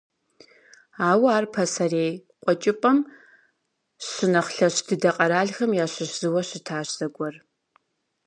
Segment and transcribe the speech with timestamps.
[1.09, 2.97] Ауэ ар пасэрей Къуэкӏыпӏэм
[4.07, 7.35] щынэхъ лъэщ дыдэ къэралхэм ящыщ зыуэ щытащ зэгуэр.